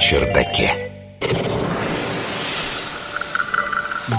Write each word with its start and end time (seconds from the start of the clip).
чердаке. 0.00 0.72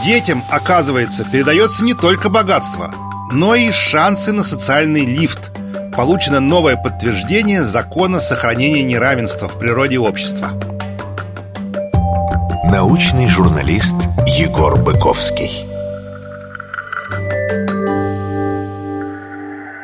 Детям, 0.06 0.44
оказывается, 0.50 1.26
передается 1.26 1.84
не 1.84 1.94
только 1.94 2.30
богатство, 2.30 2.94
но 3.32 3.56
и 3.56 3.72
шансы 3.72 4.32
на 4.32 4.44
социальный 4.44 5.06
лифт. 5.06 5.52
Получено 5.96 6.40
новое 6.40 6.78
подтверждение 6.78 7.64
закона 7.64 8.22
сохранения 8.22 8.83
неравенства 8.83 9.50
в 9.50 9.60
природе 9.60 10.00
общества. 10.00 10.52
Научный 12.72 13.28
журналист 13.28 13.96
Егор 14.28 14.78
Быковский. 14.78 15.66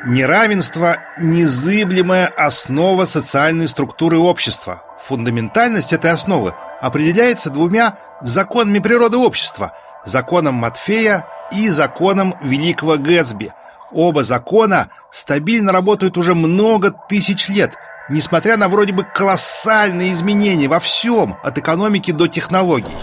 Неравенство– 0.08 1.00
незыблемая 1.20 2.28
основа 2.28 3.04
социальной 3.04 3.68
структуры 3.68 4.18
общества. 4.18 4.82
Фундаментальность 5.08 5.94
этой 5.94 6.12
основы 6.12 6.54
определяется 6.82 7.50
двумя 7.50 7.98
законами 8.22 8.80
природы 8.80 9.18
общества– 9.18 9.72
законом 10.06 10.56
Матфея 10.56 11.26
и 11.52 11.70
законом 11.70 12.36
Великого 12.42 12.98
Гэтсби. 12.98 13.54
Оба 13.92 14.24
закона 14.24 14.90
стабильно 15.12 15.72
работают 15.72 16.18
уже 16.18 16.36
много 16.36 16.94
тысяч 17.08 17.48
лет, 17.48 17.76
несмотря 18.10 18.58
на 18.58 18.68
вроде 18.68 18.94
бы 18.94 19.04
колоссальные 19.04 20.12
изменения 20.12 20.68
во 20.68 20.80
всем, 20.80 21.38
от 21.42 21.58
экономики 21.58 22.12
до 22.12 22.28
технологий. 22.28 22.98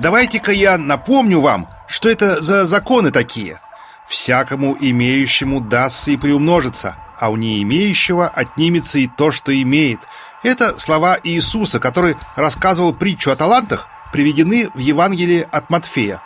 Давайте-ка 0.00 0.52
я 0.52 0.78
напомню 0.78 1.40
вам, 1.40 1.66
что 1.88 2.08
это 2.08 2.40
за 2.42 2.64
законы 2.64 3.10
такие– 3.10 3.58
Всякому 4.08 4.76
имеющему 4.78 5.60
дастся 5.60 6.10
и 6.10 6.16
приумножится, 6.16 6.96
а 7.18 7.30
у 7.30 7.36
не 7.36 7.62
имеющего 7.62 8.28
отнимется 8.28 8.98
и 8.98 9.06
то, 9.06 9.30
что 9.30 9.54
имеет. 9.62 10.00
Это 10.42 10.78
слова 10.78 11.18
Иисуса, 11.22 11.80
который 11.80 12.16
рассказывал 12.36 12.94
притчу 12.94 13.30
о 13.30 13.36
талантах, 13.36 13.88
приведены 14.12 14.68
в 14.74 14.78
Евангелии 14.78 15.46
от 15.50 15.70
Матфея. 15.70 16.22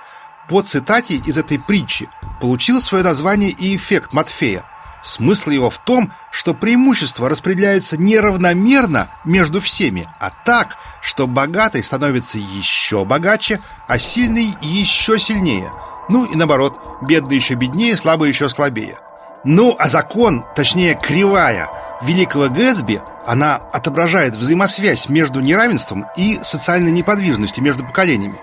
По 0.48 0.62
цитате 0.62 1.16
из 1.16 1.38
этой 1.38 1.58
притчи 1.58 2.08
получил 2.40 2.80
свое 2.80 3.04
название 3.04 3.50
и 3.50 3.76
эффект 3.76 4.12
Матфея. 4.12 4.64
Смысл 5.02 5.50
его 5.50 5.70
в 5.70 5.78
том, 5.78 6.12
что 6.32 6.54
преимущества 6.54 7.28
распределяются 7.28 7.96
неравномерно 7.96 9.10
между 9.24 9.60
всеми, 9.60 10.08
а 10.18 10.30
так, 10.30 10.76
что 11.02 11.26
богатый 11.26 11.84
становится 11.84 12.38
еще 12.38 13.04
богаче, 13.04 13.60
а 13.86 13.98
сильный 13.98 14.54
еще 14.60 15.18
сильнее– 15.18 15.70
ну 16.08 16.24
и 16.24 16.36
наоборот, 16.36 16.78
бедный 17.02 17.36
еще 17.36 17.54
беднее, 17.54 17.96
слабый 17.96 18.30
еще 18.30 18.48
слабее. 18.48 18.98
Ну, 19.44 19.76
а 19.78 19.88
закон, 19.88 20.44
точнее 20.54 20.98
кривая 21.00 21.68
великого 22.02 22.48
Гэтсби, 22.48 23.00
она 23.26 23.56
отображает 23.56 24.34
взаимосвязь 24.34 25.08
между 25.08 25.40
неравенством 25.40 26.06
и 26.16 26.38
социальной 26.42 26.90
неподвижностью 26.90 27.62
между 27.62 27.84
поколениями. 27.84 28.36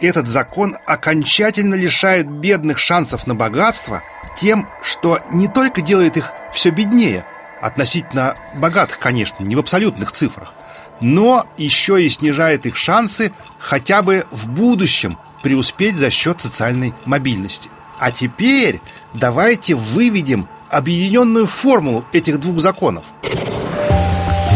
Этот 0.00 0.28
закон 0.28 0.76
окончательно 0.86 1.74
лишает 1.74 2.28
бедных 2.28 2.78
шансов 2.78 3.26
на 3.26 3.34
богатство 3.34 4.02
тем, 4.36 4.68
что 4.82 5.20
не 5.30 5.48
только 5.48 5.80
делает 5.80 6.16
их 6.16 6.32
все 6.52 6.70
беднее, 6.70 7.24
относительно 7.60 8.34
богатых, 8.54 8.98
конечно, 8.98 9.42
не 9.42 9.56
в 9.56 9.58
абсолютных 9.58 10.12
цифрах, 10.12 10.52
но 11.00 11.46
еще 11.56 12.02
и 12.02 12.08
снижает 12.08 12.66
их 12.66 12.76
шансы 12.76 13.32
хотя 13.58 14.02
бы 14.02 14.26
в 14.30 14.48
будущем 14.48 15.18
преуспеть 15.42 15.96
за 15.96 16.10
счет 16.10 16.40
социальной 16.40 16.94
мобильности. 17.04 17.70
А 17.98 18.10
теперь 18.10 18.80
давайте 19.14 19.74
выведем 19.74 20.48
объединенную 20.70 21.46
формулу 21.46 22.04
этих 22.12 22.38
двух 22.40 22.60
законов. 22.60 23.04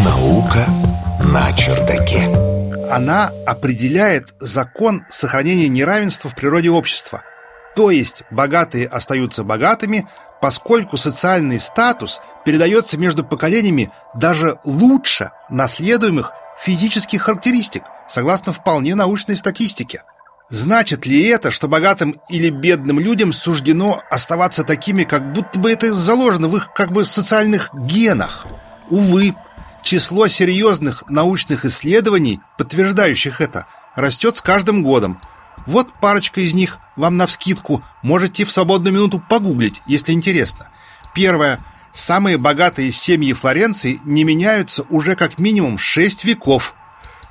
Наука 0.04 0.66
на 1.24 1.52
чердаке. 1.52 2.28
Она 2.90 3.30
определяет 3.46 4.34
закон 4.40 5.04
сохранения 5.08 5.68
неравенства 5.68 6.28
в 6.28 6.34
природе 6.34 6.70
общества. 6.70 7.22
То 7.76 7.90
есть 7.90 8.24
богатые 8.30 8.88
остаются 8.88 9.44
богатыми, 9.44 10.08
поскольку 10.40 10.96
социальный 10.96 11.60
статус 11.60 12.20
передается 12.44 12.98
между 12.98 13.24
поколениями 13.24 13.92
даже 14.14 14.56
лучше 14.64 15.30
наследуемых 15.48 16.32
физических 16.60 17.22
характеристик, 17.22 17.84
согласно 18.08 18.52
вполне 18.52 18.94
научной 18.94 19.36
статистике. 19.36 20.02
Значит 20.50 21.06
ли 21.06 21.22
это, 21.22 21.52
что 21.52 21.68
богатым 21.68 22.20
или 22.28 22.50
бедным 22.50 22.98
людям 22.98 23.32
суждено 23.32 24.02
оставаться 24.10 24.64
такими, 24.64 25.04
как 25.04 25.32
будто 25.32 25.60
бы 25.60 25.70
это 25.70 25.94
заложено 25.94 26.48
в 26.48 26.56
их 26.56 26.72
как 26.74 26.90
бы 26.90 27.04
социальных 27.04 27.70
генах? 27.72 28.46
Увы, 28.90 29.36
число 29.84 30.26
серьезных 30.26 31.08
научных 31.08 31.64
исследований, 31.64 32.40
подтверждающих 32.58 33.40
это, 33.40 33.66
растет 33.94 34.38
с 34.38 34.42
каждым 34.42 34.82
годом. 34.82 35.20
Вот 35.66 35.92
парочка 36.00 36.40
из 36.40 36.52
них 36.52 36.78
вам 36.96 37.16
навскидку 37.16 37.84
можете 38.02 38.44
в 38.44 38.50
свободную 38.50 38.92
минуту 38.92 39.22
погуглить, 39.30 39.80
если 39.86 40.12
интересно. 40.12 40.68
Первое. 41.14 41.60
Самые 41.92 42.38
богатые 42.38 42.90
семьи 42.90 43.32
Флоренции 43.32 44.00
не 44.04 44.24
меняются 44.24 44.84
уже 44.90 45.14
как 45.14 45.38
минимум 45.38 45.78
6 45.78 46.24
веков. 46.24 46.74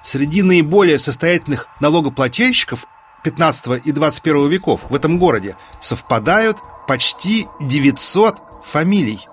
Среди 0.03 0.41
наиболее 0.41 0.99
состоятельных 0.99 1.67
налогоплательщиков 1.81 2.85
15 3.23 3.85
и 3.85 3.91
21 3.91 4.47
веков 4.47 4.81
в 4.89 4.95
этом 4.95 5.19
городе 5.19 5.55
совпадают 5.79 6.57
почти 6.87 7.47
900 7.59 8.41
фамилий. 8.63 9.27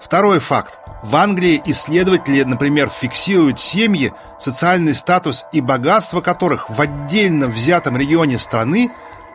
Второй 0.00 0.40
факт. 0.40 0.78
В 1.02 1.16
Англии 1.16 1.60
исследователи, 1.64 2.42
например, 2.42 2.88
фиксируют 2.88 3.58
семьи, 3.58 4.12
социальный 4.38 4.94
статус 4.94 5.46
и 5.52 5.60
богатство 5.60 6.20
которых 6.20 6.70
в 6.70 6.80
отдельно 6.80 7.46
взятом 7.48 7.96
регионе 7.96 8.38
страны 8.38 8.90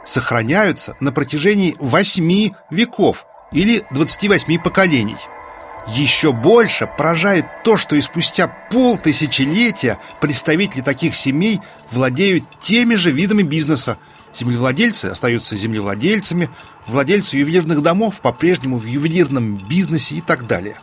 сохраняются 0.05 0.95
на 0.99 1.11
протяжении 1.11 1.75
8 1.79 2.53
веков 2.69 3.25
или 3.51 3.85
28 3.91 4.61
поколений. 4.61 5.17
Еще 5.87 6.33
больше 6.33 6.85
поражает 6.85 7.45
то, 7.63 7.77
что 7.77 7.95
и 7.95 8.01
спустя 8.01 8.47
полтысячелетия 8.47 9.97
представители 10.19 10.81
таких 10.81 11.15
семей 11.15 11.61
владеют 11.91 12.43
теми 12.59 12.95
же 12.95 13.09
видами 13.09 13.43
бизнеса. 13.43 13.97
Землевладельцы 14.37 15.05
остаются 15.05 15.55
землевладельцами, 15.55 16.49
владельцы 16.87 17.37
ювелирных 17.37 17.81
домов 17.81 18.19
по-прежнему 18.19 18.77
в 18.77 18.85
ювелирном 18.85 19.55
бизнесе 19.57 20.15
и 20.15 20.21
так 20.21 20.45
далее. 20.45 20.75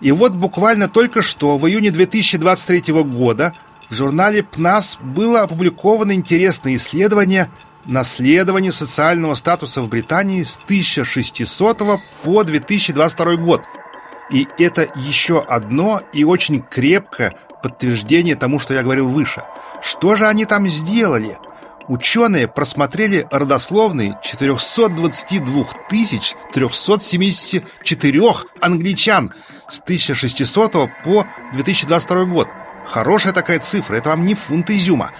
И 0.00 0.12
вот 0.12 0.32
буквально 0.32 0.88
только 0.88 1.22
что, 1.22 1.56
в 1.56 1.66
июне 1.66 1.90
2023 1.90 2.92
года, 3.04 3.54
в 3.88 3.94
журнале 3.94 4.42
ПНАС 4.42 4.98
было 5.02 5.42
опубликовано 5.42 6.12
интересное 6.12 6.76
исследование 6.76 7.50
«Наследование 7.86 8.72
социального 8.72 9.34
статуса 9.34 9.80
в 9.80 9.88
Британии 9.88 10.42
с 10.42 10.58
1600 10.58 11.78
по 12.22 12.44
2022 12.44 13.36
год», 13.36 13.62
и 14.30 14.46
это 14.58 14.88
еще 14.94 15.42
одно 15.42 16.00
и 16.12 16.24
очень 16.24 16.62
крепкое 16.62 17.34
подтверждение 17.62 18.36
тому, 18.36 18.58
что 18.58 18.74
я 18.74 18.82
говорил 18.82 19.08
выше. 19.08 19.42
Что 19.82 20.16
же 20.16 20.26
они 20.26 20.44
там 20.44 20.66
сделали? 20.68 21.36
Ученые 21.88 22.46
просмотрели 22.46 23.26
родословные 23.30 24.16
422 24.22 25.64
374 26.52 28.22
англичан 28.60 29.32
с 29.68 29.80
1600 29.80 30.72
по 31.04 31.26
2022 31.52 32.24
год. 32.26 32.48
Хорошая 32.86 33.32
такая 33.32 33.58
цифра, 33.58 33.96
это 33.96 34.10
вам 34.10 34.24
не 34.24 34.34
фунт 34.34 34.70
изюма. 34.70 35.10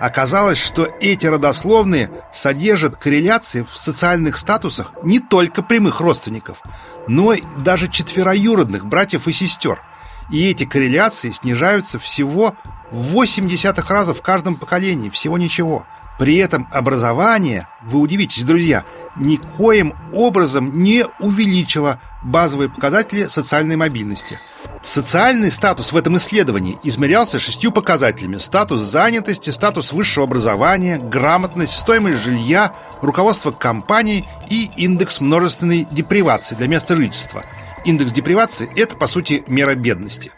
Оказалось, 0.00 0.56
что 0.56 0.88
эти 1.02 1.26
родословные 1.26 2.10
содержат 2.32 2.96
корреляции 2.96 3.66
в 3.70 3.76
социальных 3.76 4.38
статусах 4.38 4.94
не 5.02 5.20
только 5.20 5.62
прямых 5.62 6.00
родственников, 6.00 6.62
но 7.06 7.34
и 7.34 7.42
даже 7.58 7.86
четвероюродных 7.86 8.86
братьев 8.86 9.28
и 9.28 9.32
сестер. 9.32 9.82
И 10.30 10.48
эти 10.48 10.64
корреляции 10.64 11.30
снижаются 11.30 11.98
всего 11.98 12.56
в 12.90 13.12
8 13.12 13.46
десятых 13.46 13.90
раза 13.90 14.14
в 14.14 14.22
каждом 14.22 14.56
поколении, 14.56 15.10
всего 15.10 15.36
ничего. 15.36 15.86
При 16.18 16.36
этом 16.36 16.66
образование, 16.72 17.68
вы 17.82 17.98
удивитесь, 17.98 18.44
друзья, 18.44 18.84
никоим 19.20 19.94
образом 20.12 20.82
не 20.82 21.04
увеличило 21.20 22.00
базовые 22.22 22.68
показатели 22.68 23.26
социальной 23.26 23.76
мобильности– 23.76 24.38
Социальный 24.82 25.50
статус 25.50 25.92
в 25.92 25.96
этом 25.96 26.16
исследовании 26.16 26.78
измерялся 26.82 27.38
шестью 27.38 27.70
показателями. 27.70 28.38
Статус 28.38 28.80
занятости, 28.80 29.50
статус 29.50 29.92
высшего 29.92 30.24
образования, 30.24 30.96
грамотность, 30.96 31.76
стоимость 31.76 32.22
жилья, 32.22 32.74
руководство 33.02 33.50
компанией 33.50 34.26
и 34.48 34.70
индекс 34.76 35.20
множественной 35.20 35.86
депривации 35.90 36.54
для 36.54 36.66
места 36.66 36.96
жительства. 36.96 37.44
Индекс 37.84 38.12
депривации– 38.12 38.70
это, 38.76 38.96
по 38.96 39.06
сути, 39.06 39.44
мера 39.46 39.74
бедности. 39.74 40.32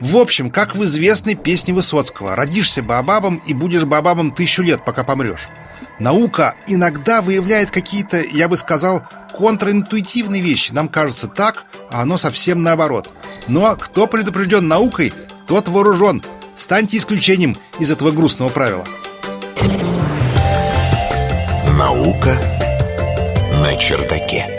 В 0.00 0.16
общем, 0.16 0.50
как 0.50 0.74
в 0.74 0.82
известной 0.84 1.34
песне 1.34 1.74
Высоцкого 1.74 2.34
«Родишься 2.36 2.82
бабабом 2.82 3.36
и 3.46 3.52
будешь 3.52 3.84
бабабом 3.84 4.32
тысячу 4.32 4.62
лет, 4.62 4.82
пока 4.84 5.04
помрешь». 5.04 5.48
Наука 5.98 6.54
иногда 6.66 7.22
выявляет 7.22 7.70
какие-то, 7.70 8.20
я 8.20 8.48
бы 8.48 8.56
сказал, 8.56 9.02
контринтуитивные 9.36 10.42
вещи. 10.42 10.72
Нам 10.72 10.88
кажется 10.88 11.28
так, 11.28 11.64
а 11.90 12.02
оно 12.02 12.18
совсем 12.18 12.62
наоборот– 12.62 13.10
но 13.46 13.76
кто 13.76 14.06
предупрежден 14.06 14.66
наукой, 14.66 15.12
тот 15.46 15.68
вооружен. 15.68 16.22
станьте 16.56 16.96
исключением 16.96 17.56
из 17.78 17.90
этого 17.90 18.10
грустного 18.10 18.48
правила. 18.48 18.84
Наука 21.76 22.36
на 23.52 23.76
чердаке. 23.76 24.53